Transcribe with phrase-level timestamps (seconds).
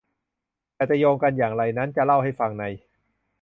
[0.75, 2.63] แต่จะโยงกันอย่างไรนั้นจะเล่าให้ฟังใน